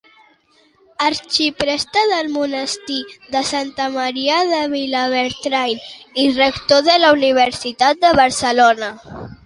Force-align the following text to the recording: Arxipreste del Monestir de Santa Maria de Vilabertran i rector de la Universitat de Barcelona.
Arxipreste 1.09 1.99
del 2.13 2.29
Monestir 2.37 3.03
de 3.35 3.43
Santa 3.51 3.87
Maria 3.99 4.41
de 4.55 4.63
Vilabertran 4.73 5.77
i 6.25 6.31
rector 6.43 6.85
de 6.93 7.01
la 7.05 7.17
Universitat 7.21 8.05
de 8.07 8.17
Barcelona. 8.25 8.95